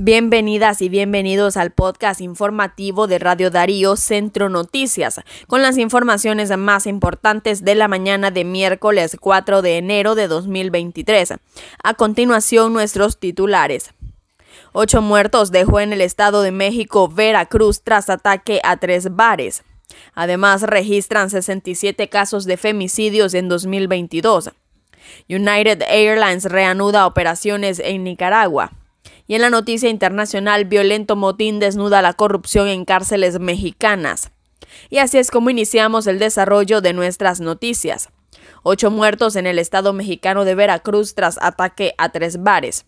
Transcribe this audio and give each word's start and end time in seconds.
Bienvenidas 0.00 0.80
y 0.80 0.88
bienvenidos 0.88 1.56
al 1.56 1.72
podcast 1.72 2.20
informativo 2.20 3.08
de 3.08 3.18
Radio 3.18 3.50
Darío 3.50 3.96
Centro 3.96 4.48
Noticias, 4.48 5.20
con 5.48 5.60
las 5.60 5.76
informaciones 5.76 6.56
más 6.56 6.86
importantes 6.86 7.64
de 7.64 7.74
la 7.74 7.88
mañana 7.88 8.30
de 8.30 8.44
miércoles 8.44 9.16
4 9.20 9.60
de 9.60 9.76
enero 9.76 10.14
de 10.14 10.28
2023. 10.28 11.34
A 11.82 11.94
continuación, 11.94 12.72
nuestros 12.72 13.18
titulares. 13.18 13.92
Ocho 14.72 15.02
muertos 15.02 15.50
dejó 15.50 15.80
en 15.80 15.92
el 15.92 16.00
Estado 16.00 16.42
de 16.42 16.52
México 16.52 17.08
Veracruz 17.08 17.82
tras 17.82 18.08
ataque 18.08 18.60
a 18.62 18.76
tres 18.76 19.16
bares. 19.16 19.64
Además, 20.14 20.62
registran 20.62 21.28
67 21.28 22.08
casos 22.08 22.44
de 22.44 22.56
femicidios 22.56 23.34
en 23.34 23.48
2022. 23.48 24.52
United 25.28 25.82
Airlines 25.88 26.44
reanuda 26.44 27.04
operaciones 27.04 27.80
en 27.80 28.04
Nicaragua. 28.04 28.70
Y 29.28 29.34
en 29.34 29.42
la 29.42 29.50
noticia 29.50 29.90
internacional, 29.90 30.64
violento 30.64 31.14
motín 31.14 31.60
desnuda 31.60 32.02
la 32.02 32.14
corrupción 32.14 32.66
en 32.66 32.84
cárceles 32.84 33.38
mexicanas. 33.38 34.32
Y 34.90 34.98
así 34.98 35.18
es 35.18 35.30
como 35.30 35.50
iniciamos 35.50 36.06
el 36.06 36.18
desarrollo 36.18 36.80
de 36.80 36.94
nuestras 36.94 37.40
noticias. 37.40 38.08
Ocho 38.62 38.90
muertos 38.90 39.36
en 39.36 39.46
el 39.46 39.58
estado 39.58 39.92
mexicano 39.92 40.44
de 40.44 40.54
Veracruz 40.54 41.14
tras 41.14 41.38
ataque 41.40 41.94
a 41.98 42.08
tres 42.08 42.42
bares. 42.42 42.86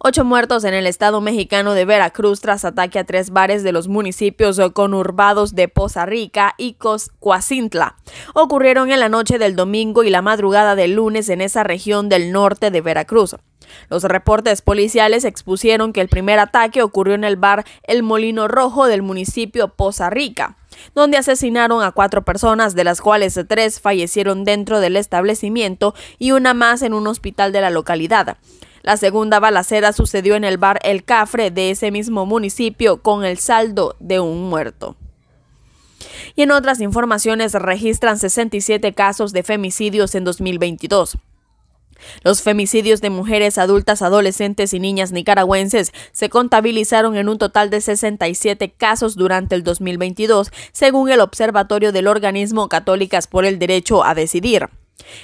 Ocho 0.00 0.24
muertos 0.24 0.64
en 0.64 0.74
el 0.74 0.88
estado 0.88 1.20
mexicano 1.20 1.74
de 1.74 1.84
Veracruz 1.84 2.40
tras 2.40 2.64
ataque 2.64 2.98
a 2.98 3.04
tres 3.04 3.30
bares 3.30 3.62
de 3.62 3.70
los 3.70 3.86
municipios 3.86 4.60
conurbados 4.72 5.54
de 5.54 5.68
Poza 5.68 6.04
Rica 6.04 6.54
y 6.58 6.76
Coacintla. 7.20 7.96
Ocurrieron 8.34 8.90
en 8.90 8.98
la 8.98 9.08
noche 9.08 9.38
del 9.38 9.54
domingo 9.54 10.02
y 10.02 10.10
la 10.10 10.22
madrugada 10.22 10.74
del 10.74 10.94
lunes 10.94 11.28
en 11.28 11.40
esa 11.40 11.62
región 11.62 12.08
del 12.08 12.32
norte 12.32 12.72
de 12.72 12.80
Veracruz. 12.80 13.36
Los 13.90 14.04
reportes 14.04 14.62
policiales 14.62 15.24
expusieron 15.24 15.92
que 15.92 16.00
el 16.00 16.08
primer 16.08 16.38
ataque 16.38 16.82
ocurrió 16.82 17.14
en 17.14 17.24
el 17.24 17.36
bar 17.36 17.64
El 17.82 18.02
Molino 18.02 18.48
Rojo 18.48 18.86
del 18.86 19.02
municipio 19.02 19.68
Poza 19.68 20.10
Rica, 20.10 20.56
donde 20.94 21.16
asesinaron 21.16 21.82
a 21.82 21.92
cuatro 21.92 22.24
personas, 22.24 22.74
de 22.74 22.84
las 22.84 23.00
cuales 23.00 23.38
tres 23.48 23.80
fallecieron 23.80 24.44
dentro 24.44 24.80
del 24.80 24.96
establecimiento 24.96 25.94
y 26.18 26.32
una 26.32 26.54
más 26.54 26.82
en 26.82 26.94
un 26.94 27.06
hospital 27.06 27.52
de 27.52 27.60
la 27.60 27.70
localidad. 27.70 28.38
La 28.82 28.96
segunda 28.96 29.40
balacera 29.40 29.92
sucedió 29.92 30.34
en 30.34 30.44
el 30.44 30.56
bar 30.56 30.78
El 30.82 31.04
Cafre 31.04 31.50
de 31.50 31.70
ese 31.70 31.90
mismo 31.90 32.26
municipio 32.26 33.02
con 33.02 33.24
el 33.24 33.38
saldo 33.38 33.96
de 33.98 34.20
un 34.20 34.48
muerto. 34.48 34.96
Y 36.36 36.42
en 36.42 36.52
otras 36.52 36.80
informaciones 36.80 37.52
registran 37.52 38.18
67 38.18 38.94
casos 38.94 39.32
de 39.32 39.42
femicidios 39.42 40.14
en 40.14 40.24
2022. 40.24 41.18
Los 42.22 42.42
femicidios 42.42 43.00
de 43.00 43.10
mujeres 43.10 43.58
adultas, 43.58 44.02
adolescentes 44.02 44.74
y 44.74 44.80
niñas 44.80 45.12
nicaragüenses 45.12 45.92
se 46.12 46.28
contabilizaron 46.28 47.16
en 47.16 47.28
un 47.28 47.38
total 47.38 47.70
de 47.70 47.80
67 47.80 48.72
casos 48.76 49.16
durante 49.16 49.54
el 49.54 49.62
2022, 49.62 50.50
según 50.72 51.10
el 51.10 51.20
Observatorio 51.20 51.92
del 51.92 52.06
Organismo 52.06 52.68
Católicas 52.68 53.26
por 53.26 53.44
el 53.44 53.58
Derecho 53.58 54.04
a 54.04 54.14
Decidir. 54.14 54.68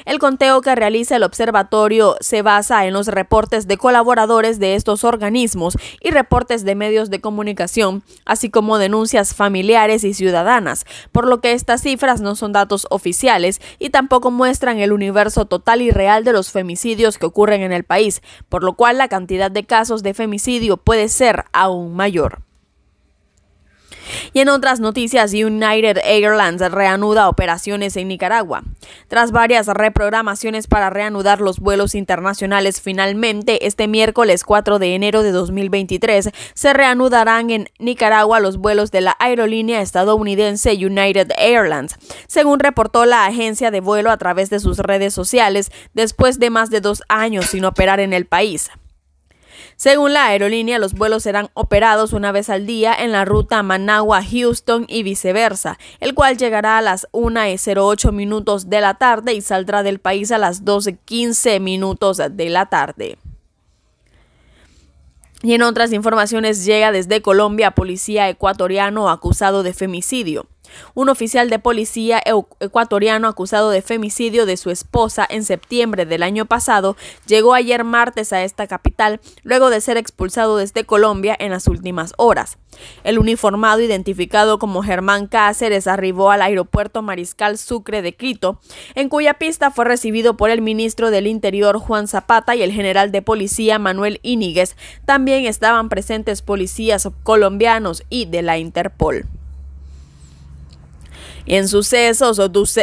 El 0.05 0.19
conteo 0.19 0.61
que 0.61 0.75
realiza 0.75 1.17
el 1.17 1.23
observatorio 1.23 2.17
se 2.21 2.43
basa 2.43 2.87
en 2.87 2.93
los 2.93 3.09
reportes 3.09 3.67
de 3.67 3.77
colaboradores 3.77 4.59
de 4.59 4.75
estos 4.75 5.05
organismos 5.05 5.77
y 6.01 6.11
reportes 6.11 6.65
de 6.65 6.75
medios 6.75 7.11
de 7.11 7.21
comunicación, 7.21 8.03
así 8.25 8.51
como 8.51 8.79
denuncias 8.79 9.35
familiares 9.35 10.05
y 10.05 10.15
ciudadanas, 10.15 10.85
por 11.13 11.27
lo 11.27 11.41
que 11.41 11.53
estas 11.53 11.83
cifras 11.83 12.21
no 12.21 12.37
son 12.37 12.53
datos 12.53 12.87
oficiales 12.91 13.61
y 13.79 13.91
tampoco 13.91 14.31
muestran 14.31 14.79
el 14.79 14.93
universo 14.93 15.47
total 15.47 15.83
y 15.83 15.91
real 15.91 16.25
de 16.25 16.33
los 16.33 16.51
femicidios 16.51 17.19
que 17.19 17.27
ocurren 17.27 17.63
en 17.63 17.73
el 17.73 17.85
país, 17.85 18.23
por 18.49 18.63
lo 18.63 18.75
cual 18.75 18.99
la 18.99 19.09
cantidad 19.09 19.51
de 19.51 19.65
casos 19.65 20.03
de 20.03 20.15
femicidio 20.15 20.77
puede 20.77 21.09
ser 21.09 21.45
aún 21.53 21.95
mayor. 21.95 22.44
Y 24.33 24.41
en 24.41 24.49
otras 24.49 24.81
noticias, 24.81 25.33
United 25.33 25.99
Airlines 26.05 26.61
reanuda 26.71 27.29
operaciones 27.29 27.97
en 27.97 28.09
Nicaragua. 28.09 28.63
Tras 29.09 29.33
varias 29.33 29.67
reprogramaciones 29.67 30.67
para 30.67 30.91
reanudar 30.91 31.41
los 31.41 31.61
vuelos 31.61 31.95
internacionales, 31.95 32.81
finalmente 32.81 33.67
este 33.67 33.89
miércoles 33.89 34.45
4 34.45 34.79
de 34.79 34.95
enero 34.95 35.23
de 35.23 35.33
2023 35.33 36.31
se 36.55 36.73
reanudarán 36.73 37.51
en 37.51 37.69
Nicaragua 37.79 38.41
los 38.41 38.57
vuelos 38.57 38.91
de 38.91 39.01
la 39.01 39.17
aerolínea 39.19 39.81
estadounidense 39.81 40.73
United 40.75 41.31
Airlines, 41.37 41.97
según 42.27 42.61
reportó 42.61 43.05
la 43.05 43.27
agencia 43.27 43.71
de 43.71 43.81
vuelo 43.81 44.11
a 44.11 44.17
través 44.17 44.51
de 44.51 44.61
sus 44.61 44.79
redes 44.79 45.15
sociales 45.15 45.71
después 45.95 46.39
de 46.39 46.51
más 46.51 46.71
de 46.71 46.81
dos 46.81 47.03
años 47.09 47.47
sin 47.47 47.65
operar 47.65 48.01
en 48.01 48.13
el 48.13 48.27
país. 48.27 48.71
Según 49.77 50.13
la 50.13 50.27
aerolínea, 50.27 50.79
los 50.79 50.95
vuelos 50.95 51.23
serán 51.23 51.51
operados 51.55 52.13
una 52.13 52.33
vez 52.33 52.51
al 52.51 52.67
día 52.67 52.95
en 52.95 53.13
la 53.13 53.25
ruta 53.25 53.63
Managua-Houston 53.63 54.87
y 54.89 55.03
viceversa, 55.03 55.79
el 56.01 56.15
cual 56.15 56.37
llegará 56.37 56.79
a 56.79 56.83
las 56.83 57.07
1.08 57.13 58.13
minutos 58.13 58.71
de 58.71 58.81
la 58.81 58.95
tarde 58.95 59.35
y 59.35 59.41
saldrá 59.41 59.83
del 59.83 59.99
país 59.99 60.33
a 60.33 60.39
las 60.39 60.65
12.15 60.65 61.61
minutos 61.61 62.21
de 62.31 62.51
la 62.51 62.67
tarde. 62.67 63.19
Y 65.43 65.53
en 65.53 65.63
otras 65.63 65.93
informaciones 65.93 66.65
llega 66.65 66.91
desde 66.91 67.21
Colombia 67.21 67.73
policía 67.73 68.31
ecuatoriano 68.31 69.11
acusado 69.11 69.63
de 69.63 69.75
femicidio. 69.75 70.47
Un 70.95 71.09
oficial 71.09 71.51
de 71.51 71.59
policía 71.59 72.23
ecuatoriano 72.61 73.29
acusado 73.29 73.71
de 73.71 73.83
femicidio 73.83 74.47
de 74.47 74.57
su 74.57 74.71
esposa 74.71 75.27
en 75.29 75.45
septiembre 75.45 76.07
del 76.07 76.23
año 76.23 76.47
pasado 76.47 76.97
llegó 77.27 77.55
ayer 77.55 77.85
martes 77.85 78.33
a 78.33 78.45
esta 78.45 78.67
capital 78.67 79.21
luego 79.43 79.71
de 79.71 79.81
ser 79.81 79.97
expulsado 79.97 80.57
desde 80.57 80.85
Colombia 80.85 81.37
en 81.39 81.51
las 81.51 81.67
últimas 81.69 82.13
horas. 82.17 82.59
El 83.05 83.19
uniformado 83.19 83.81
identificado 83.81 84.59
como 84.59 84.83
Germán 84.83 85.27
Cáceres 85.27 85.87
arribó 85.87 86.31
al 86.31 86.43
aeropuerto 86.43 87.03
Mariscal 87.03 87.59
Sucre 87.59 88.03
de 88.03 88.15
Quito, 88.15 88.61
en 88.95 89.09
cuya 89.09 89.35
pista 89.35 89.71
fue 89.71 89.85
recibido 89.85 90.37
por 90.37 90.51
el 90.51 90.61
ministro 90.61 91.11
del 91.11 91.27
Interior 91.27 91.79
Juan 91.79 92.09
Zapata 92.09 92.57
y 92.57 92.63
el 92.63 92.73
general 92.73 93.13
de 93.13 93.23
policía 93.23 93.79
Manuel 93.79 94.21
Íñiguez. 94.23 94.77
También 95.05 95.47
estaban 95.47 95.89
presentes 95.89 96.43
policías 96.43 97.09
colombianos 97.23 98.03
y 98.09 98.27
de 98.27 98.43
la 98.43 98.59
Interpol. 98.59 99.27
En 101.47 101.69
sucesos, 101.69 102.41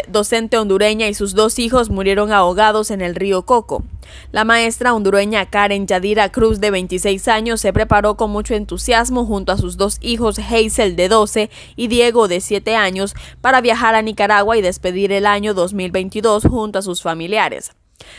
docente 0.07 0.57
hondureña 0.59 1.07
y 1.07 1.15
sus 1.15 1.33
dos 1.33 1.57
hijos 1.57 1.89
murieron 1.89 2.31
ahogados 2.31 2.91
en 2.91 3.01
el 3.01 3.15
río 3.15 3.41
Coco. 3.41 3.83
La 4.31 4.45
maestra 4.45 4.93
hondureña 4.93 5.47
Karen 5.47 5.87
Yadira 5.87 6.31
Cruz, 6.31 6.59
de 6.59 6.69
26 6.69 7.27
años, 7.27 7.59
se 7.59 7.73
preparó 7.73 8.17
con 8.17 8.29
mucho 8.29 8.53
entusiasmo 8.53 9.25
junto 9.25 9.51
a 9.51 9.57
sus 9.57 9.77
dos 9.77 9.97
hijos 9.99 10.37
Hazel, 10.37 10.95
de 10.95 11.09
12, 11.09 11.49
y 11.75 11.87
Diego, 11.87 12.27
de 12.27 12.39
7 12.39 12.75
años, 12.75 13.15
para 13.41 13.61
viajar 13.61 13.95
a 13.95 14.03
Nicaragua 14.03 14.55
y 14.55 14.61
despedir 14.61 15.11
el 15.11 15.25
año 15.25 15.55
2022 15.55 16.43
junto 16.45 16.77
a 16.77 16.83
sus 16.83 17.01
familiares. 17.01 17.71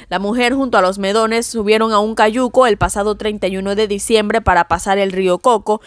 La 0.09 0.19
mujer 0.19 0.55
junto 0.55 0.79
a 0.79 0.83
los 0.83 0.99
medones 0.99 1.47
subieron 1.47 1.93
a 1.93 1.99
un 1.99 2.15
cayuco 2.15 2.67
el 2.67 2.77
pasado 2.77 3.17
31 3.17 3.75
de 3.75 3.89
diciembre 3.89 4.41
para 4.41 4.69
pasar 4.69 4.99
el 4.99 5.13
río 5.13 5.39
Coco 5.39 5.81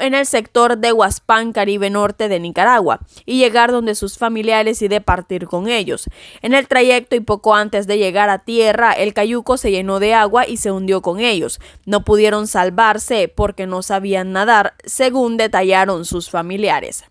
en 0.00 0.14
el 0.14 0.26
sector 0.26 0.78
de 0.78 0.92
Huaspán, 0.92 1.52
Caribe 1.52 1.90
Norte 1.90 2.28
de 2.28 2.40
Nicaragua, 2.40 3.00
y 3.26 3.38
llegar 3.38 3.70
donde 3.70 3.94
sus 3.94 4.18
familiares 4.18 4.82
y 4.82 4.88
de 4.88 5.00
partir 5.00 5.46
con 5.46 5.68
ellos. 5.68 6.08
En 6.42 6.54
el 6.54 6.66
trayecto 6.68 7.16
y 7.16 7.20
poco 7.20 7.54
antes 7.54 7.86
de 7.86 7.98
llegar 7.98 8.30
a 8.30 8.44
tierra, 8.44 8.92
el 8.92 9.14
cayuco 9.14 9.56
se 9.56 9.70
llenó 9.70 10.00
de 10.00 10.14
agua 10.14 10.48
y 10.48 10.56
se 10.56 10.70
hundió 10.70 11.02
con 11.02 11.20
ellos. 11.20 11.60
No 11.84 12.04
pudieron 12.04 12.46
salvarse 12.46 13.28
porque 13.28 13.66
no 13.66 13.82
sabían 13.82 14.32
nadar, 14.32 14.74
según 14.84 15.36
detallaron 15.36 16.04
sus 16.04 16.30
familiares. 16.30 17.04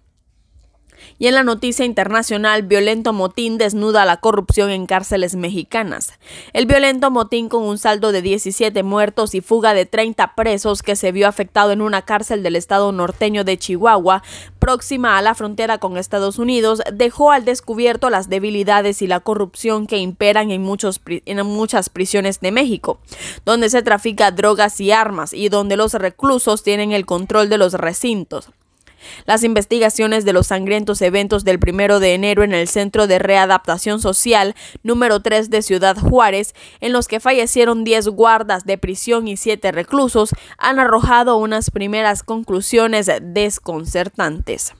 Y 1.19 1.27
en 1.27 1.35
la 1.35 1.43
noticia 1.43 1.85
internacional, 1.85 2.63
violento 2.63 3.13
motín 3.13 3.57
desnuda 3.57 4.05
la 4.05 4.17
corrupción 4.17 4.69
en 4.69 4.85
cárceles 4.85 5.35
mexicanas. 5.35 6.13
El 6.53 6.65
violento 6.65 7.11
motín 7.11 7.49
con 7.49 7.63
un 7.63 7.77
saldo 7.77 8.11
de 8.11 8.21
17 8.21 8.83
muertos 8.83 9.35
y 9.35 9.41
fuga 9.41 9.73
de 9.73 9.85
30 9.85 10.35
presos 10.35 10.81
que 10.81 10.95
se 10.95 11.11
vio 11.11 11.27
afectado 11.27 11.71
en 11.71 11.81
una 11.81 12.01
cárcel 12.01 12.43
del 12.43 12.55
estado 12.55 12.91
norteño 12.91 13.43
de 13.43 13.57
Chihuahua, 13.57 14.23
próxima 14.59 15.17
a 15.17 15.21
la 15.21 15.35
frontera 15.35 15.77
con 15.77 15.97
Estados 15.97 16.39
Unidos, 16.39 16.81
dejó 16.93 17.31
al 17.31 17.45
descubierto 17.45 18.09
las 18.09 18.29
debilidades 18.29 19.01
y 19.01 19.07
la 19.07 19.19
corrupción 19.19 19.87
que 19.87 19.97
imperan 19.97 20.51
en, 20.51 20.61
muchos, 20.61 21.01
en 21.05 21.45
muchas 21.45 21.89
prisiones 21.89 22.39
de 22.39 22.51
México, 22.51 22.99
donde 23.45 23.69
se 23.69 23.81
trafica 23.81 24.31
drogas 24.31 24.79
y 24.79 24.91
armas 24.91 25.33
y 25.33 25.49
donde 25.49 25.77
los 25.77 25.93
reclusos 25.93 26.63
tienen 26.63 26.91
el 26.91 27.05
control 27.05 27.49
de 27.49 27.57
los 27.57 27.73
recintos. 27.73 28.49
Las 29.25 29.43
investigaciones 29.43 30.25
de 30.25 30.33
los 30.33 30.47
sangrientos 30.47 31.01
eventos 31.01 31.43
del 31.43 31.59
primero 31.59 31.99
de 31.99 32.13
enero 32.13 32.43
en 32.43 32.53
el 32.53 32.67
Centro 32.67 33.07
de 33.07 33.19
Readaptación 33.19 33.99
Social 33.99 34.55
número 34.83 35.21
3 35.21 35.49
de 35.49 35.61
Ciudad 35.61 35.97
Juárez, 35.97 36.53
en 36.81 36.93
los 36.93 37.07
que 37.07 37.19
fallecieron 37.19 37.83
10 37.83 38.09
guardas 38.09 38.65
de 38.65 38.77
prisión 38.77 39.27
y 39.27 39.37
7 39.37 39.71
reclusos, 39.71 40.31
han 40.57 40.79
arrojado 40.79 41.37
unas 41.37 41.71
primeras 41.71 42.23
conclusiones 42.23 43.09
desconcertantes. 43.21 44.73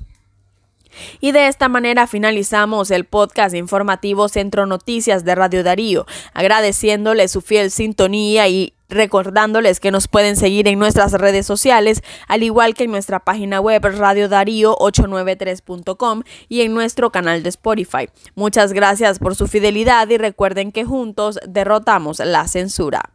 Y 1.20 1.32
de 1.32 1.48
esta 1.48 1.70
manera 1.70 2.06
finalizamos 2.08 2.90
el 2.92 3.06
podcast 3.06 3.56
informativo 3.56 4.30
Centro 4.30 4.66
Noticias 4.66 5.26
de 5.26 5.36
Radio 5.36 5.64
Darío, 5.64 6.06
agradeciéndole 6.34 7.28
su 7.28 7.42
fiel 7.42 7.70
sintonía 7.72 8.48
y 8.48 8.74
recordándoles 8.90 9.80
que 9.80 9.92
nos 9.92 10.08
pueden 10.08 10.36
seguir 10.36 10.68
en 10.68 10.80
nuestras 10.80 11.12
redes 11.14 11.46
sociales, 11.46 12.02
al 12.28 12.42
igual 12.44 12.74
que 12.74 12.86
en 12.86 12.92
nuestra 12.92 13.20
página 13.20 13.60
web 13.60 13.84
radiodarío893.com 13.84 16.24
y 16.48 16.62
en 16.62 16.74
nuestro 16.74 17.12
canal 17.12 17.44
de 17.44 17.50
Spotify. 17.50 18.10
Muchas 18.36 18.72
gracias 18.74 19.20
por 19.20 19.36
su 19.36 19.48
fidelidad 19.48 20.10
y 20.10 20.18
recuerden 20.18 20.72
que 20.72 20.86
juntos 20.86 21.40
derrotamos 21.48 22.20
la 22.20 22.48
censura. 22.48 23.12